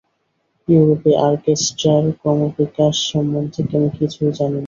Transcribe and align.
ইউরোপে 0.67 1.11
অর্কেষ্ট্রার 1.27 2.03
ক্রমবিকাশ 2.19 2.95
সম্বন্ধে 3.11 3.61
আমি 3.71 3.89
কিছু 3.97 4.21
জানি 4.37 4.53
না। 4.53 4.59